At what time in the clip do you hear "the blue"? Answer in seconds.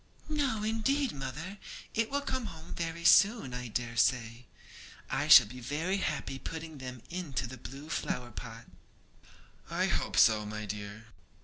7.45-7.87